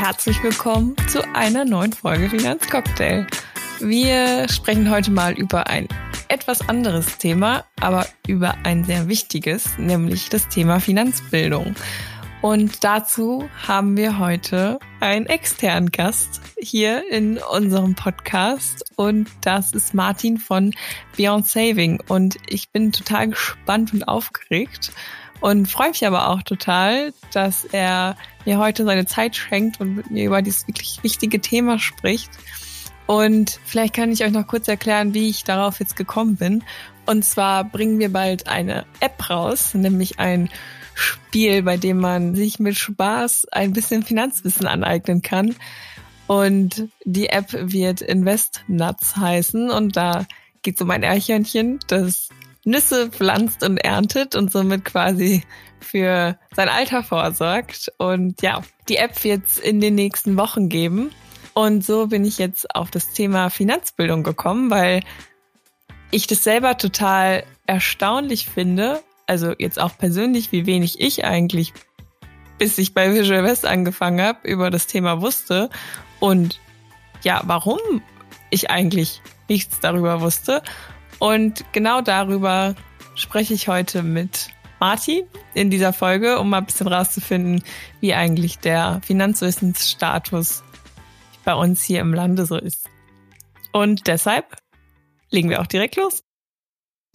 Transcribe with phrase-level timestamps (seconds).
[0.00, 3.26] Herzlich willkommen zu einer neuen Folge Finanzcocktail.
[3.80, 5.88] Wir sprechen heute mal über ein
[6.28, 11.74] etwas anderes Thema, aber über ein sehr wichtiges, nämlich das Thema Finanzbildung.
[12.42, 19.94] Und dazu haben wir heute einen externen Gast hier in unserem Podcast und das ist
[19.94, 20.74] Martin von
[21.16, 24.92] Beyond Saving und ich bin total gespannt und aufgeregt
[25.40, 30.10] und freue mich aber auch total, dass er mir heute seine Zeit schenkt und mit
[30.10, 32.30] mir über dieses wirklich wichtige Thema spricht.
[33.06, 36.62] Und vielleicht kann ich euch noch kurz erklären, wie ich darauf jetzt gekommen bin.
[37.06, 40.50] Und zwar bringen wir bald eine App raus, nämlich ein
[40.94, 45.54] Spiel, bei dem man sich mit Spaß ein bisschen Finanzwissen aneignen kann.
[46.26, 50.26] Und die App wird Investnuts heißen und da
[50.62, 52.28] geht es um ein Eichhörnchen, das
[52.68, 55.42] Nüsse pflanzt und erntet und somit quasi
[55.80, 57.92] für sein Alter vorsorgt.
[57.98, 61.10] Und ja, die App wird es in den nächsten Wochen geben.
[61.54, 65.02] Und so bin ich jetzt auf das Thema Finanzbildung gekommen, weil
[66.10, 69.02] ich das selber total erstaunlich finde.
[69.26, 71.72] Also jetzt auch persönlich, wie wenig ich eigentlich,
[72.58, 75.70] bis ich bei Visual West angefangen habe, über das Thema wusste.
[76.20, 76.60] Und
[77.24, 77.78] ja, warum
[78.50, 80.62] ich eigentlich nichts darüber wusste.
[81.18, 82.74] Und genau darüber
[83.14, 84.48] spreche ich heute mit
[84.80, 87.64] Martin in dieser Folge, um mal ein bisschen rauszufinden,
[88.00, 90.62] wie eigentlich der Finanzwissensstatus
[91.44, 92.88] bei uns hier im Lande so ist.
[93.72, 94.56] Und deshalb
[95.30, 96.22] legen wir auch direkt los.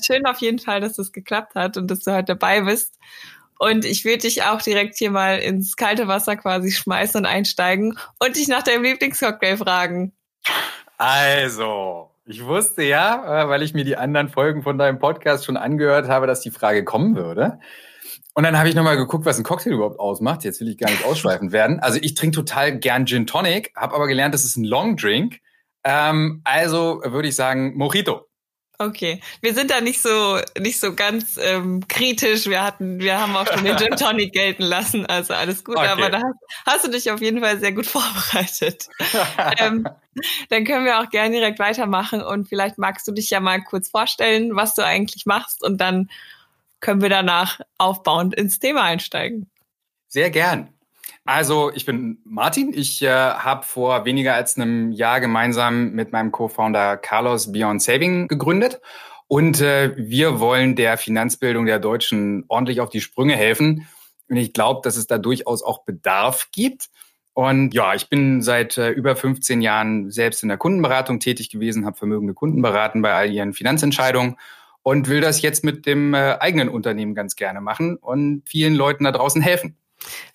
[0.02, 2.98] Schön auf jeden Fall, dass das geklappt hat und dass du heute dabei bist.
[3.60, 7.98] Und ich würde dich auch direkt hier mal ins kalte Wasser quasi schmeißen und einsteigen
[8.20, 10.12] und dich nach deinem Lieblingscocktail fragen.
[10.98, 15.58] Also, ich wusste ja, äh, weil ich mir die anderen Folgen von deinem Podcast schon
[15.58, 17.60] angehört habe, dass die Frage kommen würde.
[18.34, 20.44] Und dann habe ich nochmal geguckt, was ein Cocktail überhaupt ausmacht.
[20.44, 21.80] Jetzt will ich gar nicht ausschweifend werden.
[21.80, 25.40] Also ich trinke total gern Gin Tonic, habe aber gelernt, das ist ein Long Drink.
[25.84, 28.26] Ähm, also würde ich sagen Mojito.
[28.86, 32.48] Okay, wir sind da nicht so nicht so ganz ähm, kritisch.
[32.48, 35.78] Wir hatten, wir haben auch schon den Gin Tonic gelten lassen, also alles gut.
[35.78, 35.88] Okay.
[35.88, 38.90] Aber da hast, hast, du dich auf jeden Fall sehr gut vorbereitet.
[39.60, 39.88] ähm,
[40.50, 43.90] dann können wir auch gerne direkt weitermachen und vielleicht magst du dich ja mal kurz
[43.90, 46.10] vorstellen, was du eigentlich machst und dann
[46.80, 49.50] können wir danach aufbauend ins Thema einsteigen.
[50.10, 50.74] Sehr gern.
[51.26, 52.74] Also ich bin Martin.
[52.74, 58.28] Ich äh, habe vor weniger als einem Jahr gemeinsam mit meinem Co-Founder Carlos Beyond Saving
[58.28, 58.82] gegründet.
[59.28, 63.88] Und äh, wir wollen der Finanzbildung der Deutschen ordentlich auf die Sprünge helfen.
[64.30, 66.90] Und ich glaube, dass es da durchaus auch Bedarf gibt.
[67.34, 71.86] Und ja, ich bin seit äh, über 15 Jahren selbst in der Kundenberatung tätig gewesen,
[71.86, 74.36] habe vermögende Kunden beraten bei all ihren Finanzentscheidungen
[74.84, 79.06] und will das jetzt mit dem äh, eigenen Unternehmen ganz gerne machen und vielen Leuten
[79.06, 79.78] da draußen helfen.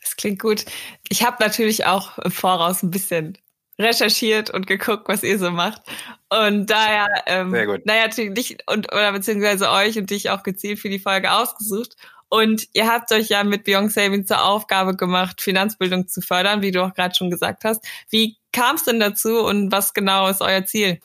[0.03, 0.65] Das klingt gut.
[1.09, 3.39] Ich habe natürlich auch im Voraus ein bisschen
[3.81, 5.83] recherchiert und geguckt, was ihr so macht.
[6.31, 7.87] Und daher, ähm, Sehr gut.
[7.87, 11.97] naja, dich und oder beziehungsweise euch und dich auch gezielt für die Folge ausgesucht.
[12.29, 16.73] Und ihr habt euch ja mit Beyond Saving zur Aufgabe gemacht, Finanzbildung zu fördern, wie
[16.73, 17.87] du auch gerade schon gesagt hast.
[18.11, 21.00] Wie kam es denn dazu und was genau ist euer Ziel?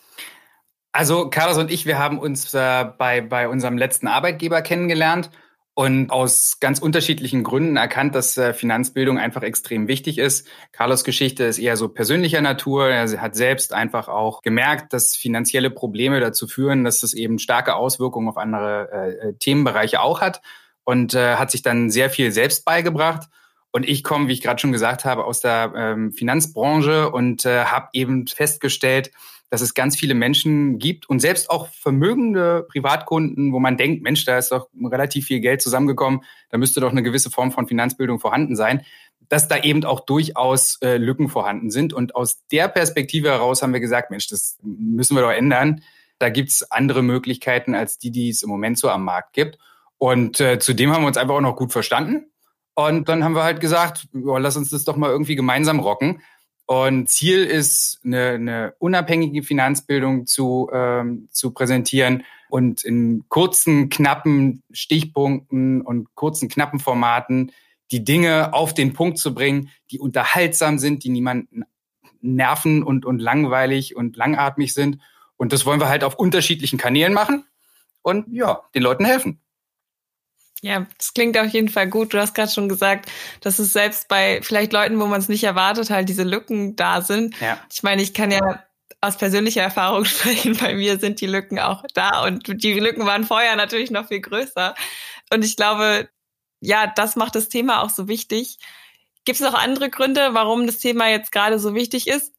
[0.92, 5.30] Also Carlos und ich, wir haben uns äh, bei, bei unserem letzten Arbeitgeber kennengelernt
[5.76, 10.48] und aus ganz unterschiedlichen Gründen erkannt, dass äh, Finanzbildung einfach extrem wichtig ist.
[10.72, 12.90] Carlos Geschichte ist eher so persönlicher Natur.
[12.90, 17.76] Er hat selbst einfach auch gemerkt, dass finanzielle Probleme dazu führen, dass es eben starke
[17.76, 20.42] Auswirkungen auf andere äh, äh, Themenbereiche auch hat
[20.84, 23.30] und äh, hat sich dann sehr viel selbst beigebracht.
[23.72, 27.66] Und ich komme, wie ich gerade schon gesagt habe, aus der ähm, Finanzbranche und äh,
[27.66, 29.10] habe eben festgestellt,
[29.54, 34.26] dass es ganz viele Menschen gibt und selbst auch vermögende Privatkunden, wo man denkt, Mensch,
[34.26, 38.20] da ist doch relativ viel Geld zusammengekommen, da müsste doch eine gewisse Form von Finanzbildung
[38.20, 38.82] vorhanden sein,
[39.30, 41.94] dass da eben auch durchaus äh, Lücken vorhanden sind.
[41.94, 45.84] Und aus der Perspektive heraus haben wir gesagt, Mensch, das müssen wir doch ändern.
[46.18, 49.60] Da gibt's andere Möglichkeiten als die, die es im Moment so am Markt gibt.
[50.00, 52.26] Und äh, zudem haben wir uns einfach auch noch gut verstanden.
[52.74, 56.24] Und dann haben wir halt gesagt, oh, lass uns das doch mal irgendwie gemeinsam rocken.
[56.66, 64.64] Und Ziel ist, eine, eine unabhängige Finanzbildung zu, ähm, zu präsentieren und in kurzen, knappen
[64.72, 67.52] Stichpunkten und kurzen, knappen Formaten
[67.92, 71.64] die Dinge auf den Punkt zu bringen, die unterhaltsam sind, die niemanden
[72.22, 75.00] nerven und, und langweilig und langatmig sind.
[75.38, 77.46] Und das wollen wir halt auf unterschiedlichen Kanälen machen
[78.02, 79.43] und ja, den Leuten helfen.
[80.64, 82.14] Ja, das klingt auf jeden Fall gut.
[82.14, 83.12] Du hast gerade schon gesagt,
[83.42, 87.02] dass es selbst bei vielleicht Leuten, wo man es nicht erwartet, halt diese Lücken da
[87.02, 87.38] sind.
[87.42, 87.60] Ja.
[87.70, 88.64] Ich meine, ich kann ja
[89.02, 90.56] aus persönlicher Erfahrung sprechen.
[90.56, 94.22] Bei mir sind die Lücken auch da und die Lücken waren vorher natürlich noch viel
[94.22, 94.74] größer.
[95.34, 96.08] Und ich glaube,
[96.62, 98.58] ja, das macht das Thema auch so wichtig.
[99.26, 102.32] Gibt es noch andere Gründe, warum das Thema jetzt gerade so wichtig ist?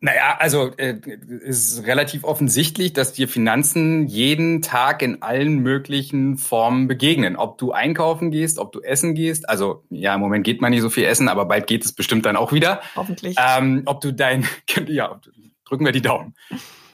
[0.00, 1.00] Naja, also äh,
[1.40, 7.36] ist relativ offensichtlich, dass dir Finanzen jeden Tag in allen möglichen Formen begegnen.
[7.36, 9.48] Ob du einkaufen gehst, ob du essen gehst.
[9.48, 12.26] Also ja, im Moment geht man nicht so viel essen, aber bald geht es bestimmt
[12.26, 12.80] dann auch wieder.
[12.94, 13.36] Hoffentlich.
[13.38, 14.46] Ähm, ob du dein,
[14.86, 15.20] ja,
[15.64, 16.34] drücken wir die Daumen.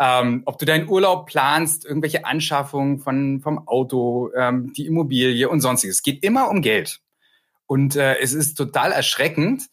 [0.01, 5.61] Ähm, ob du deinen Urlaub planst, irgendwelche Anschaffungen von, vom Auto, ähm, die Immobilie und
[5.61, 5.97] sonstiges.
[5.97, 7.01] Es geht immer um Geld.
[7.67, 9.69] Und äh, es ist total erschreckend,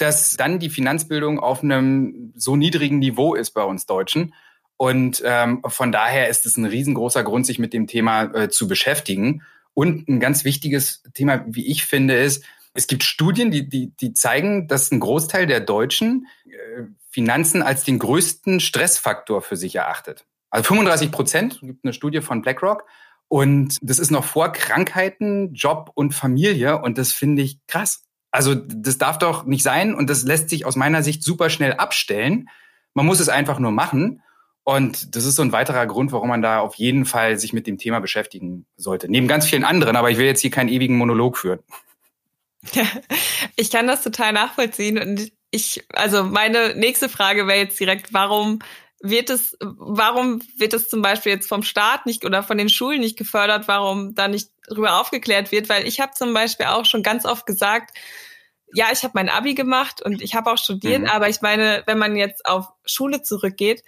[0.00, 4.34] dass dann die Finanzbildung auf einem so niedrigen Niveau ist bei uns Deutschen.
[4.76, 8.66] Und ähm, von daher ist es ein riesengroßer Grund, sich mit dem Thema äh, zu
[8.66, 9.42] beschäftigen.
[9.74, 14.14] Und ein ganz wichtiges Thema, wie ich finde, ist, es gibt Studien, die, die, die
[14.14, 20.24] zeigen, dass ein Großteil der Deutschen äh, Finanzen als den größten Stressfaktor für sich erachtet.
[20.50, 22.84] Also 35 Prozent, gibt eine Studie von BlackRock.
[23.28, 26.80] Und das ist noch vor Krankheiten, Job und Familie.
[26.80, 28.02] Und das finde ich krass.
[28.30, 31.74] Also das darf doch nicht sein und das lässt sich aus meiner Sicht super schnell
[31.74, 32.48] abstellen.
[32.94, 34.22] Man muss es einfach nur machen.
[34.62, 37.66] Und das ist so ein weiterer Grund, warum man da auf jeden Fall sich mit
[37.66, 39.08] dem Thema beschäftigen sollte.
[39.10, 41.60] Neben ganz vielen anderen, aber ich will jetzt hier keinen ewigen Monolog führen.
[43.56, 44.98] ich kann das total nachvollziehen.
[44.98, 48.60] Und ich, also meine nächste Frage wäre jetzt direkt, warum
[49.00, 53.00] wird es, warum wird es zum Beispiel jetzt vom Staat nicht oder von den Schulen
[53.00, 55.68] nicht gefördert, warum da nicht drüber aufgeklärt wird?
[55.68, 57.96] Weil ich habe zum Beispiel auch schon ganz oft gesagt,
[58.72, 61.08] ja, ich habe mein Abi gemacht und ich habe auch studiert, mhm.
[61.08, 63.82] aber ich meine, wenn man jetzt auf Schule zurückgeht,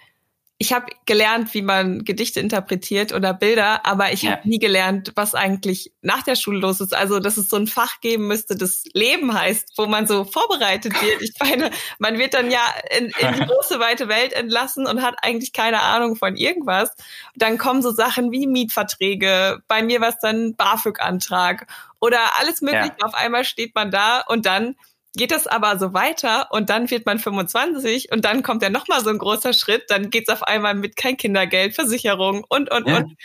[0.62, 4.30] ich habe gelernt, wie man Gedichte interpretiert oder Bilder, aber ich ja.
[4.30, 6.94] habe nie gelernt, was eigentlich nach der Schule los ist.
[6.94, 10.94] Also, dass es so ein Fach geben müsste, das Leben heißt, wo man so vorbereitet
[11.02, 11.20] wird.
[11.20, 12.60] Ich meine, man wird dann ja
[12.96, 16.94] in, in die große weite Welt entlassen und hat eigentlich keine Ahnung von irgendwas.
[17.34, 19.64] Dann kommen so Sachen wie Mietverträge.
[19.66, 21.66] Bei mir war es dann BAföG-Antrag
[21.98, 22.94] oder alles mögliche.
[23.00, 23.06] Ja.
[23.06, 24.76] Auf einmal steht man da und dann
[25.14, 28.88] geht das aber so weiter und dann wird man 25 und dann kommt ja noch
[28.88, 32.88] mal so ein großer Schritt, dann geht's auf einmal mit kein Kindergeld, Versicherung und und
[32.88, 32.96] ja.
[32.98, 33.16] und.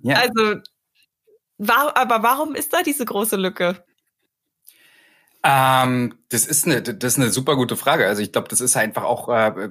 [0.00, 0.16] Ja.
[0.16, 0.60] Also
[1.58, 3.84] war, aber warum ist da diese große Lücke?
[5.42, 8.06] Ähm, das ist eine, das ist eine super gute Frage.
[8.06, 9.70] Also ich glaube, das ist einfach auch äh,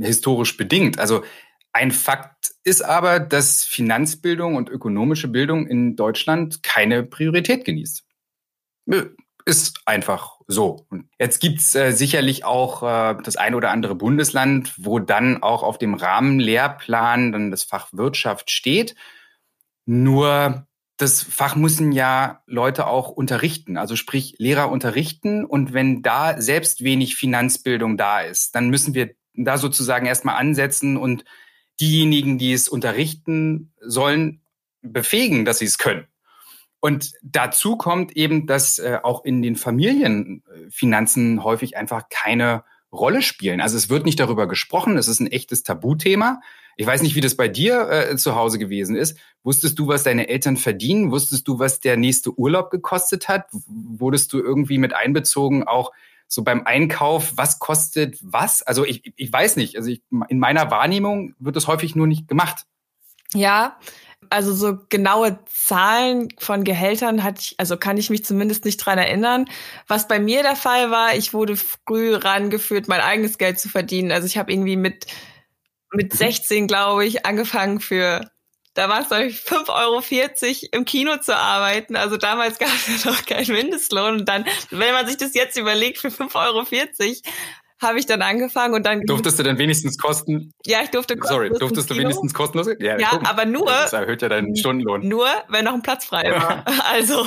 [0.00, 0.98] historisch bedingt.
[0.98, 1.24] Also
[1.72, 8.02] ein Fakt ist aber, dass Finanzbildung und ökonomische Bildung in Deutschland keine Priorität genießt.
[9.44, 10.86] Ist einfach so.
[10.90, 15.62] Und jetzt gibt's äh, sicherlich auch äh, das ein oder andere Bundesland, wo dann auch
[15.62, 18.94] auf dem Rahmenlehrplan dann das Fach Wirtschaft steht.
[19.86, 20.66] Nur
[20.96, 25.44] das Fach müssen ja Leute auch unterrichten, also sprich Lehrer unterrichten.
[25.44, 30.96] Und wenn da selbst wenig Finanzbildung da ist, dann müssen wir da sozusagen erstmal ansetzen
[30.96, 31.24] und
[31.80, 34.40] diejenigen, die es unterrichten sollen,
[34.80, 36.06] befähigen, dass sie es können.
[36.80, 43.60] Und dazu kommt eben, dass äh, auch in den Familienfinanzen häufig einfach keine Rolle spielen.
[43.60, 46.40] Also es wird nicht darüber gesprochen, es ist ein echtes Tabuthema.
[46.76, 49.18] Ich weiß nicht, wie das bei dir äh, zu Hause gewesen ist.
[49.42, 51.10] Wusstest du, was deine Eltern verdienen?
[51.10, 53.46] Wusstest du, was der nächste Urlaub gekostet hat?
[53.66, 55.92] Wurdest du irgendwie mit einbezogen, auch
[56.28, 58.62] so beim Einkauf, was kostet was?
[58.62, 59.76] Also ich, ich weiß nicht.
[59.76, 62.66] Also ich, in meiner Wahrnehmung wird das häufig nur nicht gemacht.
[63.32, 63.78] Ja,
[64.30, 68.98] also so genaue Zahlen von Gehältern hatte ich, also kann ich mich zumindest nicht dran
[68.98, 69.46] erinnern.
[69.86, 74.12] Was bei mir der Fall war, ich wurde früh rangeführt, mein eigenes Geld zu verdienen.
[74.12, 75.06] Also ich habe irgendwie mit
[75.92, 76.66] mit 16, mhm.
[76.68, 78.30] glaube ich, angefangen für,
[78.74, 81.96] da war es, glaube ich, 5,40 Euro im Kino zu arbeiten.
[81.96, 84.20] Also damals gab es ja noch keinen Mindestlohn.
[84.20, 86.64] Und dann, wenn man sich das jetzt überlegt, für 5,40 Euro
[87.80, 89.02] habe ich dann angefangen und dann.
[89.02, 90.52] Durftest du denn wenigstens kosten?
[90.64, 92.68] Ja, ich durfte Sorry, durftest du wenigstens kostenlos?
[92.78, 93.66] Ja, ja aber nur.
[93.66, 95.06] Das erhöht ja deinen Stundenlohn.
[95.06, 96.64] Nur, wenn noch ein Platz frei war.
[96.90, 97.26] also.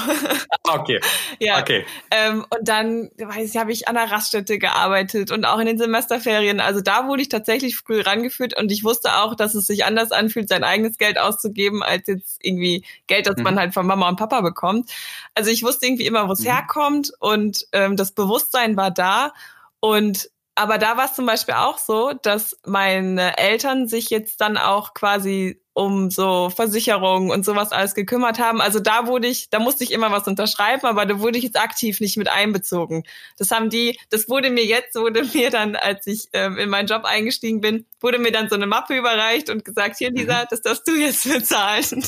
[0.63, 0.99] okay.
[1.39, 1.59] ja.
[1.59, 1.85] Okay.
[2.09, 5.77] Ähm, und dann, weiß ich, habe ich an der Raststätte gearbeitet und auch in den
[5.77, 6.59] Semesterferien.
[6.59, 10.11] Also da wurde ich tatsächlich früh rangeführt und ich wusste auch, dass es sich anders
[10.11, 13.43] anfühlt, sein eigenes Geld auszugeben, als jetzt irgendwie Geld, das mhm.
[13.43, 14.89] man halt von Mama und Papa bekommt.
[15.35, 16.45] Also ich wusste irgendwie immer, wo es mhm.
[16.45, 19.31] herkommt und ähm, das Bewusstsein war da.
[19.79, 20.29] Und
[20.59, 24.93] aber da war es zum Beispiel auch so, dass meine Eltern sich jetzt dann auch
[24.93, 28.59] quasi um so Versicherungen und sowas alles gekümmert haben.
[28.59, 31.57] Also da wurde ich, da musste ich immer was unterschreiben, aber da wurde ich jetzt
[31.57, 33.03] aktiv nicht mit einbezogen.
[33.37, 36.87] Das haben die, das wurde mir jetzt, wurde mir dann, als ich ähm, in meinen
[36.87, 40.47] Job eingestiegen bin, wurde mir dann so eine Mappe überreicht und gesagt, hier Lisa, mhm.
[40.49, 42.03] das darfst du jetzt bezahlen.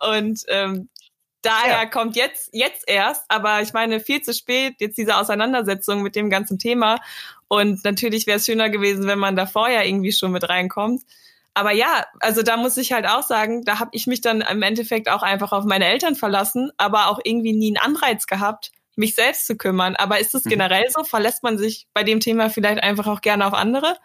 [0.00, 0.88] Und ähm,
[1.42, 1.86] daher ja.
[1.86, 6.30] kommt jetzt, jetzt erst, aber ich meine, viel zu spät, jetzt diese Auseinandersetzung mit dem
[6.30, 6.98] ganzen Thema.
[7.52, 11.02] Und natürlich wäre es schöner gewesen, wenn man da vorher irgendwie schon mit reinkommt.
[11.52, 14.62] Aber ja, also da muss ich halt auch sagen, da habe ich mich dann im
[14.62, 19.14] Endeffekt auch einfach auf meine Eltern verlassen, aber auch irgendwie nie einen Anreiz gehabt, mich
[19.14, 19.96] selbst zu kümmern.
[19.96, 20.48] Aber ist es mhm.
[20.48, 21.04] generell so?
[21.04, 23.98] Verlässt man sich bei dem Thema vielleicht einfach auch gerne auf andere?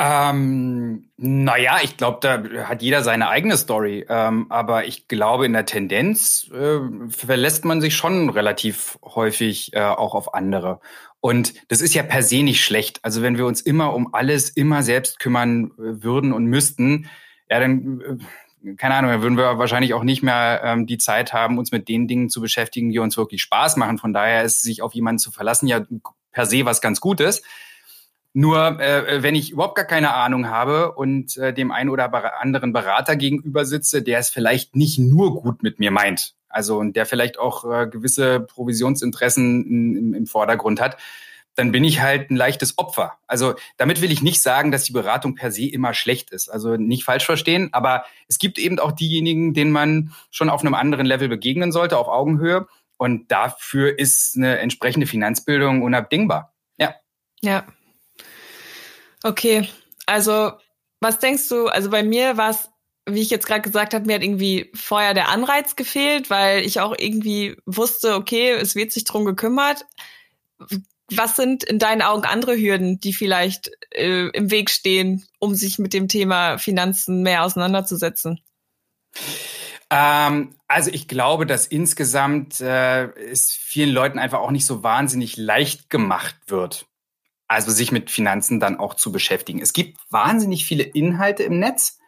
[0.00, 4.06] Ähm, naja, ich glaube, da hat jeder seine eigene Story.
[4.08, 6.78] Ähm, aber ich glaube, in der Tendenz äh,
[7.08, 10.78] verlässt man sich schon relativ häufig äh, auch auf andere.
[11.18, 13.00] Und das ist ja per se nicht schlecht.
[13.02, 17.10] Also wenn wir uns immer um alles immer selbst kümmern äh, würden und müssten,
[17.50, 18.00] ja, dann,
[18.62, 21.72] äh, keine Ahnung, dann würden wir wahrscheinlich auch nicht mehr ähm, die Zeit haben, uns
[21.72, 23.98] mit den Dingen zu beschäftigen, die uns wirklich Spaß machen.
[23.98, 25.84] Von daher ist sich auf jemanden zu verlassen ja
[26.30, 27.42] per se was ganz Gutes.
[28.38, 32.72] Nur äh, wenn ich überhaupt gar keine Ahnung habe und äh, dem einen oder anderen
[32.72, 37.04] Berater gegenüber sitze, der es vielleicht nicht nur gut mit mir meint, also und der
[37.04, 40.98] vielleicht auch äh, gewisse Provisionsinteressen im, im Vordergrund hat,
[41.56, 43.14] dann bin ich halt ein leichtes Opfer.
[43.26, 46.48] Also damit will ich nicht sagen, dass die Beratung per se immer schlecht ist.
[46.48, 50.74] Also nicht falsch verstehen, aber es gibt eben auch diejenigen, denen man schon auf einem
[50.74, 52.68] anderen Level begegnen sollte, auf Augenhöhe.
[52.98, 56.54] Und dafür ist eine entsprechende Finanzbildung unabdingbar.
[56.76, 56.94] Ja.
[57.40, 57.66] Ja,
[59.24, 59.68] Okay,
[60.06, 60.52] also
[61.00, 62.68] was denkst du, also bei mir war es,
[63.06, 66.80] wie ich jetzt gerade gesagt habe, mir hat irgendwie vorher der Anreiz gefehlt, weil ich
[66.80, 69.86] auch irgendwie wusste, okay, es wird sich drum gekümmert.
[71.10, 75.78] Was sind in deinen Augen andere Hürden, die vielleicht äh, im Weg stehen, um sich
[75.78, 78.40] mit dem Thema Finanzen mehr auseinanderzusetzen?
[79.88, 85.38] Ähm, also ich glaube, dass insgesamt äh, es vielen Leuten einfach auch nicht so wahnsinnig
[85.38, 86.86] leicht gemacht wird
[87.48, 89.60] also sich mit Finanzen dann auch zu beschäftigen.
[89.60, 91.98] Es gibt wahnsinnig viele Inhalte im Netz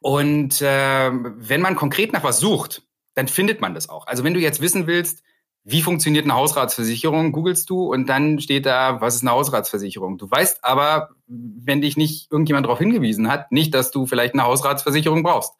[0.00, 2.82] und äh, wenn man konkret nach was sucht,
[3.14, 4.06] dann findet man das auch.
[4.06, 5.22] Also wenn du jetzt wissen willst,
[5.62, 10.16] wie funktioniert eine Hausratsversicherung, googelst du und dann steht da, was ist eine Hausratsversicherung.
[10.16, 14.44] Du weißt aber, wenn dich nicht irgendjemand darauf hingewiesen hat, nicht, dass du vielleicht eine
[14.44, 15.52] Hausratsversicherung brauchst.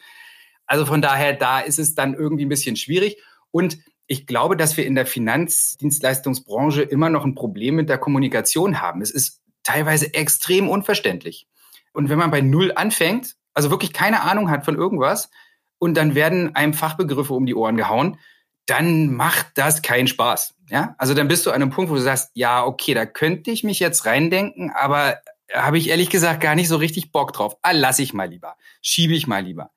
[0.64, 3.18] Also von daher, da ist es dann irgendwie ein bisschen schwierig.
[3.50, 3.78] Und
[4.10, 9.02] ich glaube, dass wir in der Finanzdienstleistungsbranche immer noch ein Problem mit der Kommunikation haben.
[9.02, 11.46] Es ist teilweise extrem unverständlich.
[11.92, 15.30] Und wenn man bei Null anfängt, also wirklich keine Ahnung hat von irgendwas,
[15.78, 18.18] und dann werden einem Fachbegriffe um die Ohren gehauen,
[18.66, 20.56] dann macht das keinen Spaß.
[20.68, 23.52] Ja, also dann bist du an einem Punkt, wo du sagst, ja, okay, da könnte
[23.52, 25.20] ich mich jetzt reindenken, aber
[25.54, 27.56] habe ich ehrlich gesagt gar nicht so richtig Bock drauf.
[27.62, 29.70] Ah, lass ich mal lieber, schiebe ich mal lieber.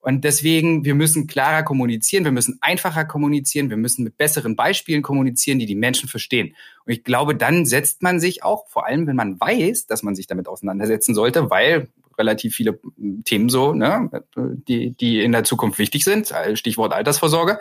[0.00, 5.02] Und deswegen, wir müssen klarer kommunizieren, wir müssen einfacher kommunizieren, wir müssen mit besseren Beispielen
[5.02, 6.56] kommunizieren, die die Menschen verstehen.
[6.86, 10.14] Und ich glaube, dann setzt man sich auch, vor allem wenn man weiß, dass man
[10.14, 12.80] sich damit auseinandersetzen sollte, weil relativ viele
[13.24, 17.60] Themen so, ne, die, die in der Zukunft wichtig sind, Stichwort Altersvorsorge,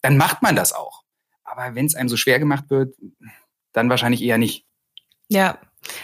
[0.00, 1.02] dann macht man das auch.
[1.44, 2.94] Aber wenn es einem so schwer gemacht wird,
[3.72, 4.64] dann wahrscheinlich eher nicht.
[5.28, 5.58] Ja,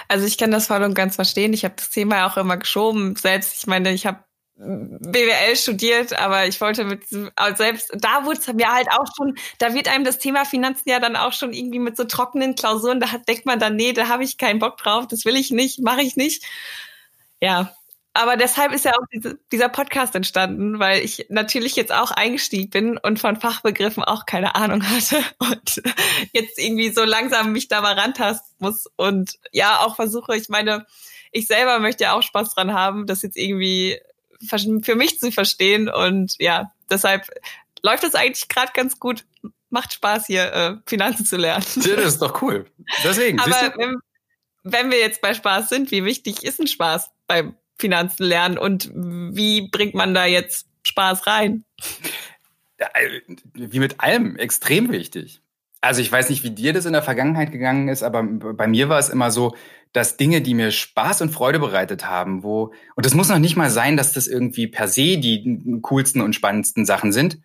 [0.08, 1.52] also ich kann das voll und ganz verstehen.
[1.52, 3.16] Ich habe das Thema auch immer geschoben.
[3.16, 4.24] Selbst, ich meine, ich habe
[4.60, 9.72] BWL studiert, aber ich wollte mit selbst da wurde es mir halt auch schon, da
[9.72, 13.10] wird einem das Thema Finanzen ja dann auch schon irgendwie mit so trockenen Klausuren, da
[13.10, 15.80] hat, denkt man dann, nee, da habe ich keinen Bock drauf, das will ich nicht,
[15.80, 16.44] mache ich nicht.
[17.40, 17.74] Ja,
[18.12, 22.68] aber deshalb ist ja auch diese, dieser Podcast entstanden, weil ich natürlich jetzt auch eingestiegen
[22.68, 25.82] bin und von Fachbegriffen auch keine Ahnung hatte und
[26.32, 30.86] jetzt irgendwie so langsam mich da mal rantasten muss und ja auch versuche, ich meine,
[31.32, 33.98] ich selber möchte ja auch Spaß dran haben, das jetzt irgendwie
[34.48, 35.88] für mich zu verstehen.
[35.88, 37.28] Und ja, deshalb
[37.82, 39.24] läuft es eigentlich gerade ganz gut.
[39.70, 41.64] Macht Spaß hier, äh, Finanzen zu lernen.
[41.76, 42.66] Ja, das ist doch cool.
[43.04, 43.38] Deswegen.
[43.38, 43.96] Aber wenn,
[44.64, 48.90] wenn wir jetzt bei Spaß sind, wie wichtig ist ein Spaß beim Finanzen lernen und
[48.94, 51.64] wie bringt man da jetzt Spaß rein?
[53.54, 55.40] Wie mit allem, extrem wichtig.
[55.80, 58.88] Also ich weiß nicht, wie dir das in der Vergangenheit gegangen ist, aber bei mir
[58.88, 59.54] war es immer so,
[59.92, 63.56] dass Dinge, die mir Spaß und Freude bereitet haben, wo, und das muss noch nicht
[63.56, 67.38] mal sein, dass das irgendwie per se die coolsten und spannendsten Sachen sind,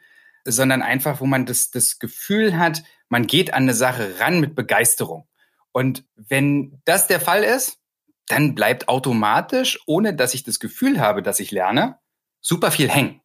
[0.44, 4.54] sondern einfach, wo man das, das Gefühl hat, man geht an eine Sache ran mit
[4.54, 5.27] Begeisterung.
[5.72, 7.80] Und wenn das der Fall ist,
[8.27, 12.00] dann bleibt automatisch, ohne dass ich das Gefühl habe, dass ich lerne,
[12.42, 13.22] super viel hängen.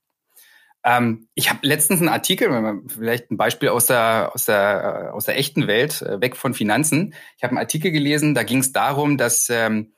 [0.83, 5.39] Ähm, ich habe letztens einen Artikel, vielleicht ein Beispiel aus der, aus der, aus der
[5.39, 7.15] echten Welt, äh, weg von Finanzen.
[7.37, 9.93] Ich habe einen Artikel gelesen, da ging es darum, dass, ähm,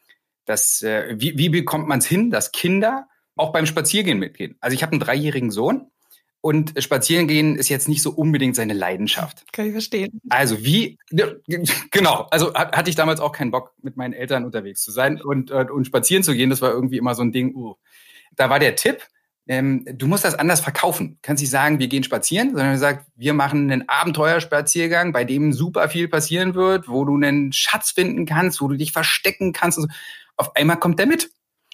[0.44, 4.56] dass äh, wie, wie bekommt man es hin, dass Kinder auch beim Spaziergehen mitgehen.
[4.60, 5.90] Also ich habe einen dreijährigen Sohn
[6.40, 9.44] und Spazierengehen ist jetzt nicht so unbedingt seine Leidenschaft.
[9.52, 10.20] Kann ich verstehen.
[10.28, 10.98] Also wie,
[11.92, 15.52] genau, also hatte ich damals auch keinen Bock, mit meinen Eltern unterwegs zu sein und,
[15.52, 16.50] und spazieren zu gehen.
[16.50, 17.76] Das war irgendwie immer so ein Ding, uh.
[18.34, 19.06] Da war der Tipp,
[19.48, 21.14] ähm, du musst das anders verkaufen.
[21.14, 25.24] Du kannst nicht sagen, wir gehen spazieren, sondern du sagst, wir machen einen Abenteuerspaziergang, bei
[25.24, 29.52] dem super viel passieren wird, wo du einen Schatz finden kannst, wo du dich verstecken
[29.52, 29.80] kannst.
[30.36, 31.30] Auf einmal kommt der mit.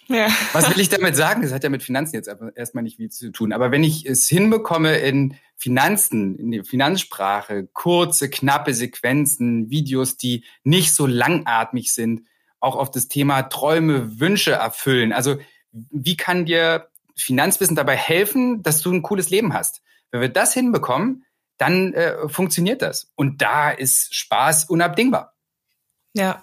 [0.08, 0.28] Ja.
[0.54, 1.42] Was will ich damit sagen?
[1.42, 3.52] Das hat ja mit Finanzen jetzt erstmal nicht viel zu tun.
[3.52, 10.44] Aber wenn ich es hinbekomme, in Finanzen, in die Finanzsprache, kurze, knappe Sequenzen, Videos, die
[10.64, 12.22] nicht so langatmig sind,
[12.58, 15.12] auch auf das Thema Träume, Wünsche erfüllen.
[15.12, 15.36] Also
[15.72, 19.82] wie kann dir Finanzwissen dabei helfen, dass du ein cooles Leben hast?
[20.10, 21.24] Wenn wir das hinbekommen,
[21.58, 23.10] dann äh, funktioniert das.
[23.16, 25.34] Und da ist Spaß unabdingbar.
[26.14, 26.40] Ja.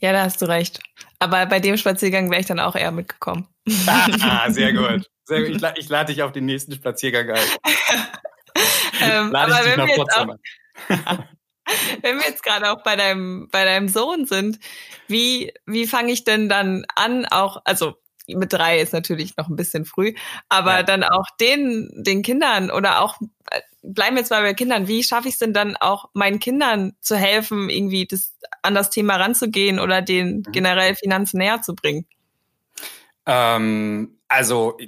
[0.00, 0.80] Ja, da hast du recht.
[1.18, 3.46] Aber bei dem Spaziergang wäre ich dann auch eher mitgekommen.
[3.86, 5.08] Ah, sehr gut.
[5.24, 5.56] Sehr gut.
[5.56, 7.38] Ich, la ich lade dich auf den nächsten Spaziergang ein.
[9.00, 10.26] ähm, aber wenn wir, jetzt auch,
[12.02, 14.58] wenn wir jetzt gerade auch bei deinem, bei deinem Sohn sind,
[15.06, 17.98] wie, wie fange ich denn dann an, auch, also
[18.28, 20.14] mit drei ist natürlich noch ein bisschen früh,
[20.48, 20.82] aber ja.
[20.82, 23.16] dann auch den, den Kindern oder auch,
[23.50, 26.38] äh, bleiben wir jetzt mal bei Kindern, wie schaffe ich es denn dann auch meinen
[26.38, 30.52] Kindern zu helfen, irgendwie das, an das Thema ranzugehen oder den mhm.
[30.52, 32.06] generell Finanzen näher zu bringen?
[33.26, 34.78] Ähm, also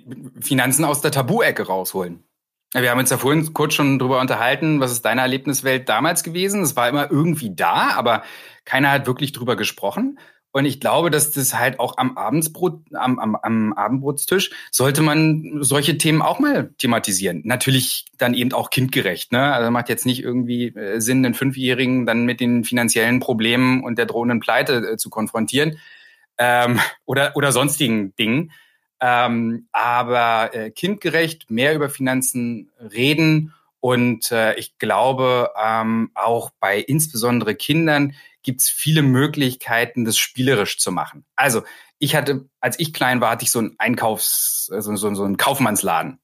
[0.40, 2.24] Finanzen aus der Tabu-Ecke rausholen.
[2.72, 6.62] Wir haben uns ja vorhin kurz schon drüber unterhalten, was ist deine Erlebniswelt damals gewesen?
[6.62, 8.22] Es war immer irgendwie da, aber
[8.64, 10.20] keiner hat wirklich drüber gesprochen.
[10.52, 15.58] Und ich glaube, dass das halt auch am Abendsbrot, am, am, am Abendbrotstisch sollte man
[15.60, 17.42] solche Themen auch mal thematisieren.
[17.44, 19.30] Natürlich dann eben auch kindgerecht.
[19.30, 19.52] Ne?
[19.52, 23.96] Also macht jetzt nicht irgendwie äh, Sinn, den Fünfjährigen dann mit den finanziellen Problemen und
[23.96, 25.78] der drohenden Pleite äh, zu konfrontieren
[26.38, 28.50] ähm, oder, oder sonstigen Dingen.
[29.00, 36.78] Ähm, aber äh, kindgerecht mehr über Finanzen reden und äh, ich glaube ähm, auch bei
[36.78, 41.24] insbesondere Kindern gibt es viele Möglichkeiten, das spielerisch zu machen.
[41.36, 41.62] Also
[41.98, 45.36] ich hatte, als ich klein war, hatte ich so einen Einkaufs, so, so, so einen
[45.36, 46.18] Kaufmannsladen.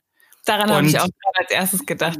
[0.46, 2.18] Daran habe ich auch gerade als erstes gedacht.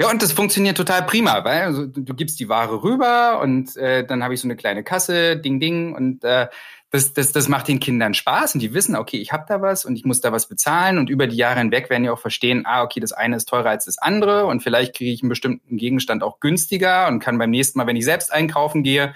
[0.00, 4.04] Ja, und das funktioniert total prima, weil also, du gibst die Ware rüber und äh,
[4.04, 6.48] dann habe ich so eine kleine Kasse, Ding, Ding, und äh,
[6.90, 9.84] das, das, das macht den Kindern Spaß und die wissen, okay, ich habe da was
[9.84, 12.64] und ich muss da was bezahlen und über die Jahre hinweg werden die auch verstehen,
[12.66, 15.76] ah, okay, das eine ist teurer als das andere und vielleicht kriege ich einen bestimmten
[15.76, 19.14] Gegenstand auch günstiger und kann beim nächsten Mal, wenn ich selbst einkaufen gehe,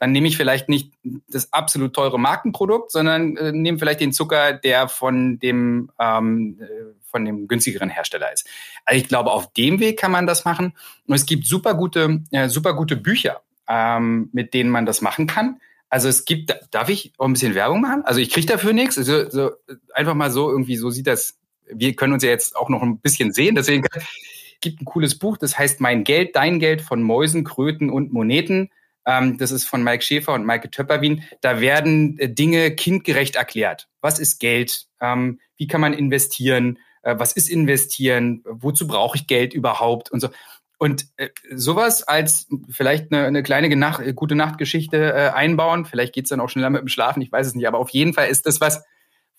[0.00, 0.92] dann nehme ich vielleicht nicht
[1.28, 6.94] das absolut teure Markenprodukt, sondern äh, nehme vielleicht den Zucker, der von dem ähm, äh,
[7.04, 8.48] von dem günstigeren Hersteller ist.
[8.84, 10.72] Also ich glaube, auf dem Weg kann man das machen.
[11.06, 15.28] Und es gibt super gute, äh, super gute Bücher, ähm, mit denen man das machen
[15.28, 15.60] kann.
[15.94, 18.02] Also es gibt, darf ich auch ein bisschen Werbung machen?
[18.04, 18.98] Also ich kriege dafür nichts.
[18.98, 19.52] Also, so,
[19.94, 21.38] einfach mal so irgendwie, so sieht das.
[21.72, 23.54] Wir können uns ja jetzt auch noch ein bisschen sehen.
[23.54, 23.86] Deswegen
[24.60, 28.70] gibt ein cooles Buch, das heißt Mein Geld, Dein Geld von Mäusen, Kröten und Moneten.
[29.06, 31.22] Ähm, das ist von Mike Schäfer und Maike Töpperwien.
[31.42, 33.86] Da werden äh, Dinge kindgerecht erklärt.
[34.00, 34.86] Was ist Geld?
[35.00, 36.80] Ähm, wie kann man investieren?
[37.02, 38.42] Äh, was ist investieren?
[38.44, 40.10] Wozu brauche ich Geld überhaupt?
[40.10, 40.30] Und so.
[40.78, 46.30] Und äh, sowas als vielleicht eine, eine kleine Nacht, gute Nachtgeschichte äh, einbauen, vielleicht geht's
[46.30, 48.46] dann auch schneller mit dem Schlafen, ich weiß es nicht, aber auf jeden Fall ist
[48.46, 48.84] das was,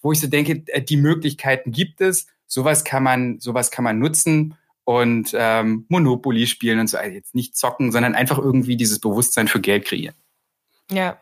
[0.01, 3.99] wo ich so denke, äh, die Möglichkeiten gibt es, sowas kann man, sowas kann man
[3.99, 8.99] nutzen und ähm, Monopoly spielen und so, also jetzt nicht zocken, sondern einfach irgendwie dieses
[8.99, 10.15] Bewusstsein für Geld kreieren.
[10.91, 11.19] Ja,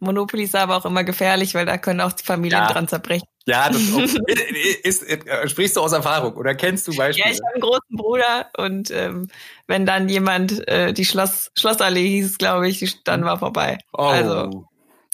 [0.00, 2.72] Monopoly ist aber auch immer gefährlich, weil da können auch die Familien ja.
[2.72, 3.26] dran zerbrechen.
[3.46, 4.18] Ja, das ist,
[4.84, 7.28] ist, äh, sprichst du aus Erfahrung oder kennst du Beispiele?
[7.28, 9.28] Ja, ich habe einen großen Bruder und ähm,
[9.66, 13.78] wenn dann jemand äh, die Schloss Schlossallee hieß, glaube ich, dann war vorbei.
[13.92, 14.02] Oh.
[14.02, 14.66] Also.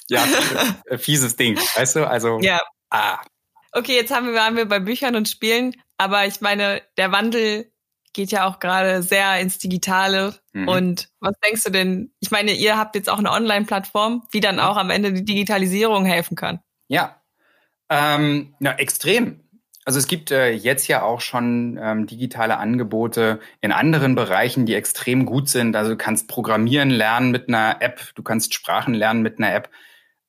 [0.08, 0.24] Ja,
[0.86, 2.08] äh, fieses Ding, weißt du?
[2.08, 2.38] Also.
[2.40, 2.60] Ja.
[2.90, 3.18] Ah.
[3.72, 7.70] Okay, jetzt haben wir, waren wir bei Büchern und Spielen, aber ich meine, der Wandel
[8.18, 10.34] geht ja auch gerade sehr ins Digitale.
[10.52, 10.66] Mhm.
[10.66, 12.10] Und was denkst du denn?
[12.18, 16.04] Ich meine, ihr habt jetzt auch eine Online-Plattform, wie dann auch am Ende die Digitalisierung
[16.04, 16.58] helfen kann.
[16.88, 17.22] Ja,
[17.88, 19.44] ähm, na, extrem.
[19.84, 24.74] Also es gibt äh, jetzt ja auch schon ähm, digitale Angebote in anderen Bereichen, die
[24.74, 25.76] extrem gut sind.
[25.76, 29.70] Also du kannst Programmieren lernen mit einer App, du kannst Sprachen lernen mit einer App.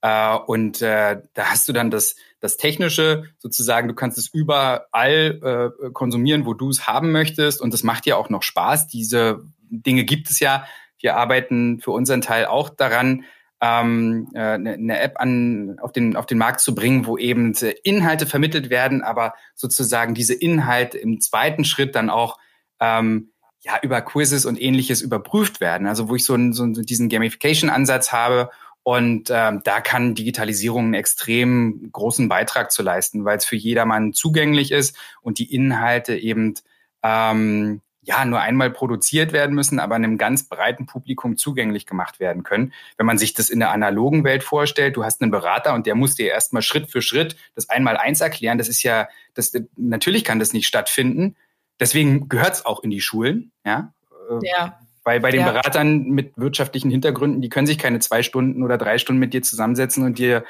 [0.01, 5.73] Äh, und äh, da hast du dann das, das Technische sozusagen, du kannst es überall
[5.83, 7.61] äh, konsumieren, wo du es haben möchtest.
[7.61, 8.87] Und das macht dir auch noch Spaß.
[8.87, 10.65] Diese Dinge gibt es ja.
[10.99, 13.25] Wir arbeiten für unseren Teil auch daran,
[13.61, 17.53] ähm, äh, eine, eine App an, auf, den, auf den Markt zu bringen, wo eben
[17.83, 22.37] Inhalte vermittelt werden, aber sozusagen diese Inhalte im zweiten Schritt dann auch
[22.79, 25.87] ähm, ja, über Quizzes und ähnliches überprüft werden.
[25.87, 28.49] Also wo ich so, einen, so diesen Gamification-Ansatz habe
[28.89, 34.13] und ähm, da kann Digitalisierung einen extrem großen Beitrag zu leisten, weil es für jedermann
[34.13, 36.55] zugänglich ist und die Inhalte eben
[37.03, 42.41] ähm, ja nur einmal produziert werden müssen, aber einem ganz breiten Publikum zugänglich gemacht werden
[42.41, 42.73] können.
[42.97, 45.93] Wenn man sich das in der analogen Welt vorstellt, du hast einen Berater und der
[45.93, 48.57] muss dir erstmal Schritt für Schritt das einmal eins erklären.
[48.57, 51.35] Das ist ja, das natürlich kann das nicht stattfinden.
[51.79, 53.93] Deswegen gehört es auch in die Schulen, ja.
[54.41, 54.79] Ja.
[55.09, 55.51] Weil bei den ja.
[55.51, 59.41] Beratern mit wirtschaftlichen Hintergründen, die können sich keine zwei Stunden oder drei Stunden mit dir
[59.41, 60.43] zusammensetzen und dir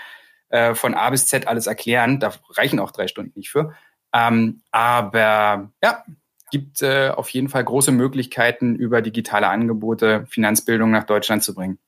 [0.49, 2.19] äh, von A bis Z alles erklären.
[2.19, 3.73] Da reichen auch drei Stunden nicht für.
[4.13, 6.03] Ähm, aber ja,
[6.51, 11.79] gibt äh, auf jeden Fall große Möglichkeiten, über digitale Angebote Finanzbildung nach Deutschland zu bringen.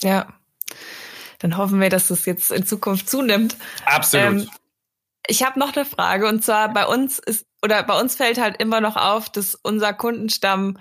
[0.00, 0.28] Ja,
[1.40, 3.56] dann hoffen wir, dass das jetzt in Zukunft zunimmt.
[3.84, 4.42] Absolut.
[4.42, 4.50] Ähm,
[5.26, 8.58] ich habe noch eine Frage und zwar bei uns ist oder bei uns fällt halt
[8.58, 10.78] immer noch auf, dass unser Kundenstamm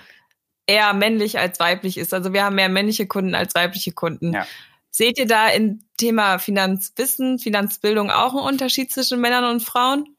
[0.67, 2.13] eher männlich als weiblich ist.
[2.13, 4.33] Also wir haben mehr männliche Kunden als weibliche Kunden.
[4.33, 4.47] Ja.
[4.89, 10.15] Seht ihr da im Thema Finanzwissen, Finanzbildung auch einen Unterschied zwischen Männern und Frauen?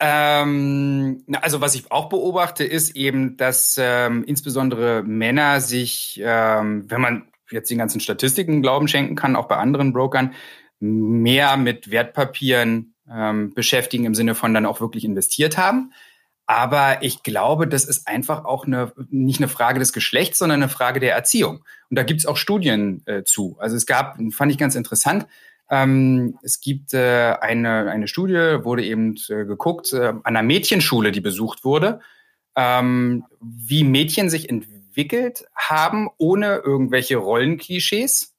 [0.00, 7.00] Ähm, also was ich auch beobachte, ist eben, dass ähm, insbesondere Männer sich, ähm, wenn
[7.02, 10.32] man jetzt den ganzen Statistiken Glauben schenken kann, auch bei anderen Brokern,
[10.78, 15.92] mehr mit Wertpapieren ähm, beschäftigen im Sinne von dann auch wirklich investiert haben.
[16.50, 20.68] Aber ich glaube, das ist einfach auch eine, nicht eine Frage des Geschlechts, sondern eine
[20.68, 21.64] Frage der Erziehung.
[21.88, 23.56] Und da gibt es auch Studien äh, zu.
[23.60, 25.28] Also es gab, fand ich ganz interessant,
[25.70, 31.12] ähm, es gibt äh, eine, eine Studie, wurde eben äh, geguckt, äh, an einer Mädchenschule,
[31.12, 32.00] die besucht wurde,
[32.56, 38.34] ähm, wie Mädchen sich entwickelt haben, ohne irgendwelche Rollenklischees.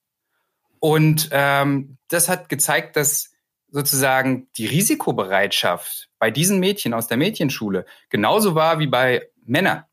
[0.82, 3.31] Und ähm, das hat gezeigt, dass
[3.72, 9.86] sozusagen die Risikobereitschaft bei diesen Mädchen aus der Mädchenschule genauso war wie bei Männern.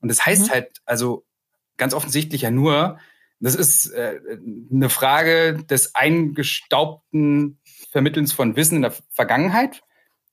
[0.00, 0.50] Und das heißt mhm.
[0.50, 1.24] halt also
[1.76, 2.98] ganz offensichtlich ja nur,
[3.40, 4.20] das ist äh,
[4.72, 7.58] eine Frage des eingestaubten
[7.90, 9.82] Vermittelns von Wissen in der Vergangenheit.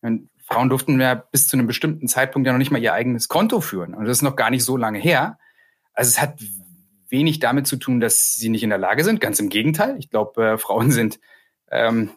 [0.02, 3.28] Und Frauen durften ja bis zu einem bestimmten Zeitpunkt ja noch nicht mal ihr eigenes
[3.28, 3.94] Konto führen.
[3.94, 5.40] Und das ist noch gar nicht so lange her.
[5.94, 6.40] Also es hat
[7.10, 9.20] wenig damit zu tun, dass sie nicht in der Lage sind.
[9.22, 9.98] Ganz im Gegenteil.
[10.00, 11.20] Ich glaube, äh, Frauen sind,
[11.70, 12.12] ähm,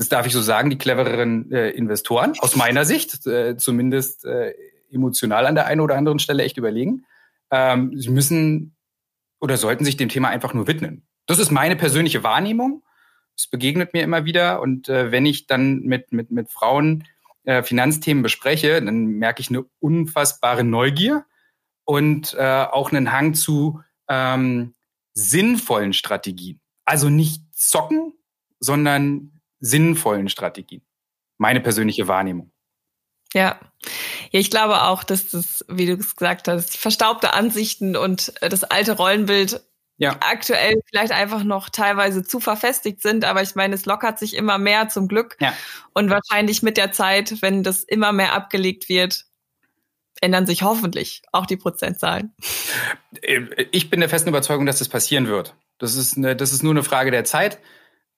[0.00, 4.54] das darf ich so sagen, die clevereren äh, Investoren, aus meiner Sicht, äh, zumindest äh,
[4.90, 7.04] emotional an der einen oder anderen Stelle echt überlegen.
[7.50, 8.74] Ähm, sie müssen
[9.42, 11.06] oder sollten sich dem Thema einfach nur widmen.
[11.26, 12.82] Das ist meine persönliche Wahrnehmung.
[13.36, 14.62] Es begegnet mir immer wieder.
[14.62, 17.04] Und äh, wenn ich dann mit, mit, mit Frauen
[17.44, 21.26] äh, Finanzthemen bespreche, dann merke ich eine unfassbare Neugier
[21.84, 24.72] und äh, auch einen Hang zu ähm,
[25.12, 26.58] sinnvollen Strategien.
[26.86, 28.14] Also nicht zocken,
[28.60, 30.82] sondern sinnvollen Strategien.
[31.38, 32.50] Meine persönliche Wahrnehmung.
[33.32, 33.60] Ja.
[34.32, 38.48] Ja, ich glaube auch, dass das, wie du es gesagt hast, verstaubte Ansichten und äh,
[38.48, 39.62] das alte Rollenbild
[39.96, 40.16] ja.
[40.20, 44.58] aktuell vielleicht einfach noch teilweise zu verfestigt sind, aber ich meine, es lockert sich immer
[44.58, 45.36] mehr zum Glück.
[45.40, 45.54] Ja.
[45.92, 49.26] Und wahrscheinlich mit der Zeit, wenn das immer mehr abgelegt wird,
[50.20, 52.34] ändern sich hoffentlich auch die Prozentzahlen.
[53.22, 55.54] Äh, ich bin der festen Überzeugung, dass das passieren wird.
[55.78, 57.58] Das ist, eine, das ist nur eine Frage der Zeit.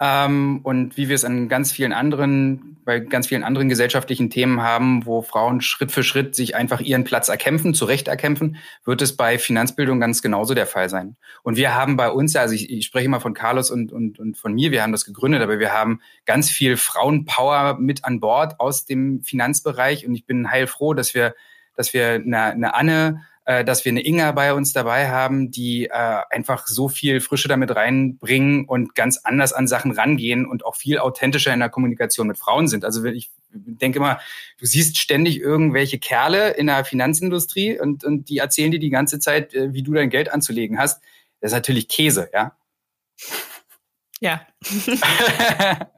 [0.04, 4.60] Ähm, und wie wir es an ganz vielen anderen, bei ganz vielen anderen gesellschaftlichen Themen
[4.60, 9.16] haben, wo Frauen Schritt für Schritt sich einfach ihren Platz erkämpfen, zurecht erkämpfen, wird es
[9.16, 11.14] bei Finanzbildung ganz genauso der Fall sein.
[11.44, 14.36] Und wir haben bei uns, also ich, ich spreche mal von Carlos und, und, und
[14.36, 18.58] von mir, wir haben das gegründet, aber wir haben ganz viel Frauenpower mit an Bord
[18.58, 21.36] aus dem Finanzbereich und ich bin heilfroh, dass wir,
[21.76, 23.20] dass wir eine, eine Anne
[23.52, 27.48] äh, dass wir eine Inga bei uns dabei haben, die äh, einfach so viel Frische
[27.48, 32.26] damit reinbringen und ganz anders an Sachen rangehen und auch viel authentischer in der Kommunikation
[32.26, 32.84] mit Frauen sind.
[32.84, 34.20] Also ich denke immer,
[34.58, 39.18] du siehst ständig irgendwelche Kerle in der Finanzindustrie und, und die erzählen dir die ganze
[39.18, 41.02] Zeit, äh, wie du dein Geld anzulegen hast.
[41.40, 42.56] Das ist natürlich Käse, ja.
[44.20, 44.46] Ja.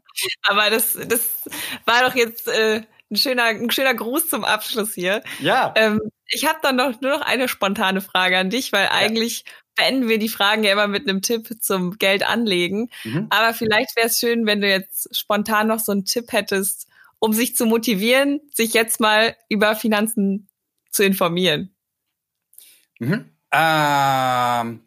[0.42, 1.42] Aber das, das
[1.84, 5.22] war doch jetzt äh, ein schöner, ein schöner Gruß zum Abschluss hier.
[5.40, 5.72] Ja.
[5.76, 6.00] Ähm,
[6.34, 8.90] ich habe dann noch nur noch eine spontane Frage an dich, weil ja.
[8.90, 9.44] eigentlich
[9.76, 12.90] beenden wir die Fragen ja immer mit einem Tipp zum Geld anlegen.
[13.04, 13.26] Mhm.
[13.30, 17.32] Aber vielleicht wäre es schön, wenn du jetzt spontan noch so einen Tipp hättest, um
[17.32, 20.48] sich zu motivieren, sich jetzt mal über Finanzen
[20.90, 21.74] zu informieren.
[22.98, 23.30] Mhm.
[23.52, 24.80] Ähm,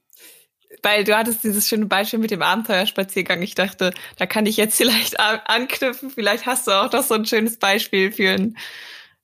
[0.83, 3.41] weil du hattest dieses schöne Beispiel mit dem Abenteuerspaziergang.
[3.41, 6.09] Ich dachte, da kann ich jetzt vielleicht anknüpfen.
[6.09, 8.57] Vielleicht hast du auch noch so ein schönes Beispiel für ein,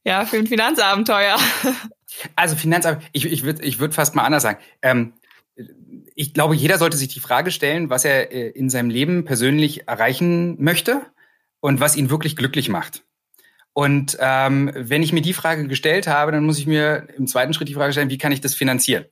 [0.03, 1.37] ja, für ein Finanzabenteuer.
[2.35, 4.59] Also Finanzabenteuer, ich, ich würde ich würd fast mal anders sagen.
[4.81, 5.13] Ähm,
[6.15, 9.87] ich glaube, jeder sollte sich die Frage stellen, was er äh, in seinem Leben persönlich
[9.87, 11.01] erreichen möchte
[11.59, 13.03] und was ihn wirklich glücklich macht.
[13.73, 17.53] Und ähm, wenn ich mir die Frage gestellt habe, dann muss ich mir im zweiten
[17.53, 19.05] Schritt die Frage stellen, wie kann ich das finanzieren?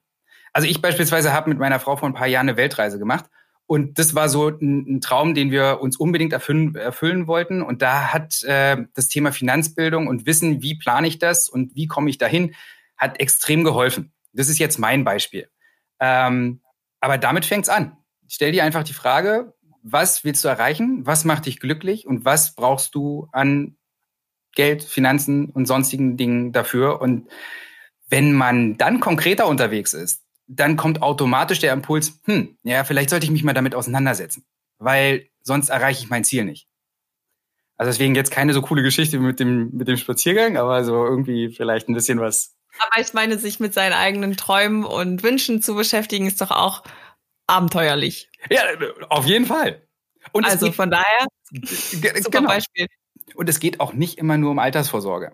[0.53, 3.25] Also ich beispielsweise habe mit meiner Frau vor ein paar Jahren eine Weltreise gemacht.
[3.65, 7.61] Und das war so ein, ein Traum, den wir uns unbedingt erfüllen, erfüllen wollten.
[7.61, 11.87] Und da hat äh, das Thema Finanzbildung und Wissen, wie plane ich das und wie
[11.87, 12.53] komme ich dahin,
[13.01, 14.13] hat extrem geholfen.
[14.31, 15.49] Das ist jetzt mein Beispiel.
[15.99, 16.61] Ähm,
[17.01, 17.97] aber damit fängt's an.
[18.27, 21.05] Stell dir einfach die Frage, was willst du erreichen?
[21.05, 22.07] Was macht dich glücklich?
[22.07, 23.75] Und was brauchst du an
[24.53, 27.01] Geld, Finanzen und sonstigen Dingen dafür?
[27.01, 27.27] Und
[28.07, 33.25] wenn man dann konkreter unterwegs ist, dann kommt automatisch der Impuls, hm, ja, vielleicht sollte
[33.25, 34.45] ich mich mal damit auseinandersetzen.
[34.77, 36.67] weil sonst erreiche ich mein Ziel nicht.
[37.77, 41.49] Also deswegen jetzt keine so coole Geschichte mit dem, mit dem Spaziergang, aber so irgendwie
[41.49, 42.55] vielleicht ein bisschen was.
[42.79, 46.83] Aber ich meine, sich mit seinen eigenen Träumen und Wünschen zu beschäftigen, ist doch auch
[47.47, 48.29] abenteuerlich.
[48.49, 48.61] Ja,
[49.09, 49.81] auf jeden Fall.
[50.31, 51.27] Und also geht, von daher,
[51.63, 52.49] super genau.
[52.49, 52.87] Beispiel.
[53.35, 55.33] Und es geht auch nicht immer nur um Altersvorsorge.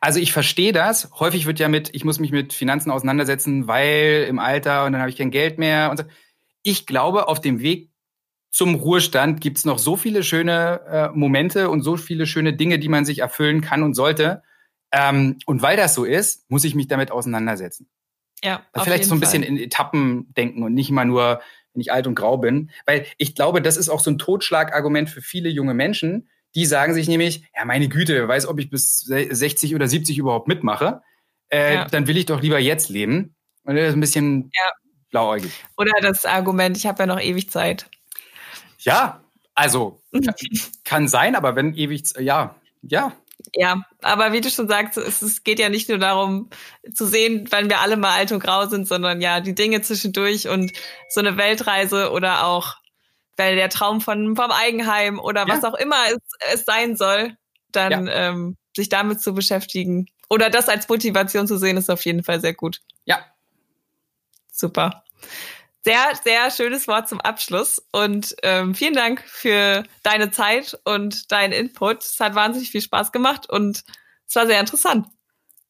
[0.00, 1.10] Also ich verstehe das.
[1.18, 5.00] Häufig wird ja mit, ich muss mich mit Finanzen auseinandersetzen, weil im Alter und dann
[5.00, 6.04] habe ich kein Geld mehr und so.
[6.62, 7.90] Ich glaube, auf dem Weg
[8.50, 12.78] zum Ruhestand gibt es noch so viele schöne äh, Momente und so viele schöne Dinge,
[12.78, 14.42] die man sich erfüllen kann und sollte.
[14.92, 17.88] Ähm, und weil das so ist, muss ich mich damit auseinandersetzen.
[18.42, 18.62] Ja.
[18.72, 19.52] Also vielleicht so ein bisschen Fall.
[19.52, 21.40] in Etappen denken und nicht immer nur,
[21.72, 22.70] wenn ich alt und grau bin.
[22.84, 26.28] Weil ich glaube, das ist auch so ein Totschlagargument für viele junge Menschen.
[26.54, 30.18] Die sagen sich nämlich, ja, meine Güte, wer weiß, ob ich bis 60 oder 70
[30.18, 31.02] überhaupt mitmache.
[31.48, 31.84] Äh, ja.
[31.86, 33.34] Dann will ich doch lieber jetzt leben.
[33.64, 34.70] Und das ist ein bisschen ja.
[35.10, 35.52] blauäugig.
[35.76, 37.90] Oder das Argument, ich habe ja noch ewig Zeit.
[38.78, 39.20] Ja,
[39.54, 40.00] also
[40.84, 43.12] kann sein, aber wenn ewig, ja, ja.
[43.54, 46.50] Ja, aber wie du schon sagst, es, es, geht ja nicht nur darum
[46.92, 50.48] zu sehen, wann wir alle mal alt und grau sind, sondern ja, die Dinge zwischendurch
[50.48, 50.72] und
[51.08, 52.76] so eine Weltreise oder auch
[53.36, 56.18] weil der Traum von, vom Eigenheim oder was auch immer es,
[56.52, 57.36] es sein soll,
[57.70, 58.30] dann ja.
[58.30, 62.40] ähm, sich damit zu beschäftigen oder das als Motivation zu sehen, ist auf jeden Fall
[62.40, 62.80] sehr gut.
[63.04, 63.24] Ja.
[64.50, 65.04] Super.
[65.86, 71.52] Sehr, sehr schönes Wort zum Abschluss und ähm, vielen Dank für deine Zeit und deinen
[71.52, 72.02] Input.
[72.02, 73.84] Es hat wahnsinnig viel Spaß gemacht und
[74.26, 75.06] es war sehr interessant.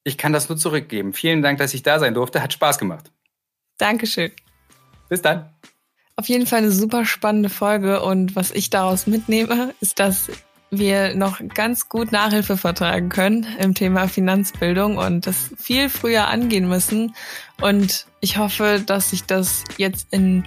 [0.04, 1.12] Ich kann das nur zurückgeben.
[1.12, 2.40] Vielen Dank, dass ich da sein durfte.
[2.40, 3.12] Hat Spaß gemacht.
[3.76, 4.32] Dankeschön.
[5.10, 5.54] Bis dann.
[6.16, 10.30] Auf jeden Fall eine super spannende Folge und was ich daraus mitnehme, ist, dass
[10.70, 16.68] wir noch ganz gut Nachhilfe vertragen können im Thema Finanzbildung und das viel früher angehen
[16.68, 17.14] müssen.
[17.60, 20.44] Und ich hoffe, dass sich das jetzt in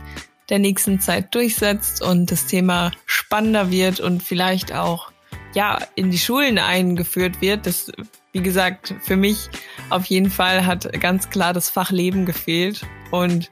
[0.49, 5.11] der nächsten Zeit durchsetzt und das Thema spannender wird und vielleicht auch
[5.53, 7.65] ja in die Schulen eingeführt wird.
[7.65, 7.91] Das,
[8.33, 9.49] wie gesagt, für mich
[9.89, 13.49] auf jeden Fall hat ganz klar das Fach Leben gefehlt und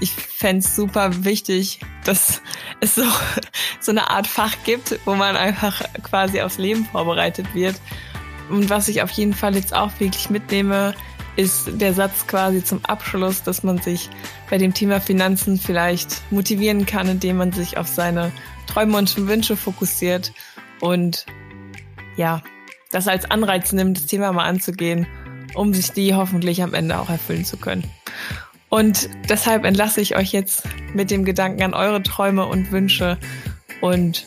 [0.00, 2.42] ich fände super wichtig, dass
[2.80, 3.04] es so,
[3.80, 7.76] so eine Art Fach gibt, wo man einfach quasi aufs Leben vorbereitet wird.
[8.50, 10.94] Und was ich auf jeden Fall jetzt auch wirklich mitnehme,
[11.36, 14.10] ist der Satz quasi zum Abschluss, dass man sich
[14.50, 18.30] bei dem Thema Finanzen vielleicht motivieren kann, indem man sich auf seine
[18.66, 20.32] Träume und Wünsche fokussiert
[20.80, 21.26] und
[22.16, 22.42] ja,
[22.92, 25.06] das als Anreiz nimmt, das Thema mal anzugehen,
[25.54, 27.90] um sich die hoffentlich am Ende auch erfüllen zu können.
[28.74, 33.18] Und deshalb entlasse ich euch jetzt mit dem Gedanken an eure Träume und Wünsche
[33.80, 34.26] und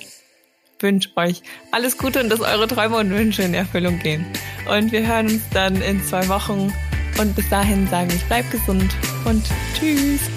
[0.79, 4.25] wünsche euch alles Gute und dass eure Träume und Wünsche in Erfüllung gehen.
[4.73, 6.73] Und wir hören uns dann in zwei Wochen.
[7.19, 9.43] Und bis dahin sage ich, bleibt gesund und
[9.77, 10.36] tschüss.